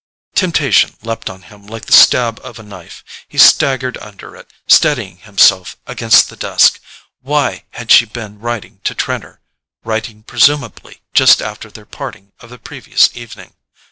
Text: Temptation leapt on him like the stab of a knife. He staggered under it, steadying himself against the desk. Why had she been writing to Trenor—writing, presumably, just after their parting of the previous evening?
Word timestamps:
Temptation 0.33 0.97
leapt 1.03 1.29
on 1.29 1.43
him 1.43 1.67
like 1.67 1.85
the 1.85 1.91
stab 1.93 2.39
of 2.43 2.57
a 2.57 2.63
knife. 2.63 3.03
He 3.27 3.37
staggered 3.37 3.99
under 3.99 4.35
it, 4.35 4.49
steadying 4.65 5.17
himself 5.17 5.77
against 5.85 6.27
the 6.27 6.35
desk. 6.35 6.79
Why 7.21 7.65
had 7.73 7.91
she 7.91 8.05
been 8.05 8.39
writing 8.39 8.79
to 8.85 8.95
Trenor—writing, 8.95 10.23
presumably, 10.23 11.03
just 11.13 11.39
after 11.39 11.69
their 11.69 11.85
parting 11.85 12.31
of 12.39 12.49
the 12.49 12.57
previous 12.57 13.15
evening? 13.15 13.53